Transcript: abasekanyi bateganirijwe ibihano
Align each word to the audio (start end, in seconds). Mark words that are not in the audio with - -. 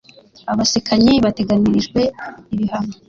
abasekanyi 0.51 1.13
bateganirijwe 1.25 2.01
ibihano 2.53 2.93